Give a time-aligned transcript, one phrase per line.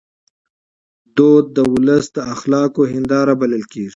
[1.15, 3.89] فرهنګ د ولس د اخلاقو هنداره بلل کېږي.